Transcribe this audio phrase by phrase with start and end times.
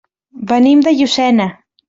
[0.51, 1.49] Venim de Llucena.